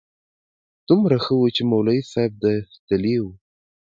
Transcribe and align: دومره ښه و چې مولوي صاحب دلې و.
دومره 0.87 1.17
ښه 1.23 1.33
و 1.39 1.43
چې 1.55 1.61
مولوي 1.71 2.01
صاحب 2.11 2.33
دلې 2.89 3.15
و. 3.23 3.25